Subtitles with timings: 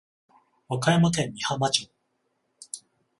[0.67, 1.87] 和歌山県美浜町